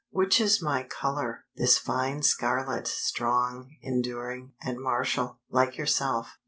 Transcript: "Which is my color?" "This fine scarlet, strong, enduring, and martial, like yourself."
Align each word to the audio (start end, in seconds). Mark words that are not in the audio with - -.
"Which 0.09 0.41
is 0.41 0.63
my 0.63 0.81
color?" 0.81 1.45
"This 1.57 1.77
fine 1.77 2.23
scarlet, 2.23 2.87
strong, 2.87 3.75
enduring, 3.83 4.53
and 4.59 4.79
martial, 4.79 5.37
like 5.51 5.77
yourself." 5.77 6.39